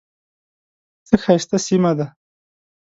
څه 1.07 1.15
ښایسته 1.23 1.57
سیمه 1.67 1.91
ده. 1.97 2.05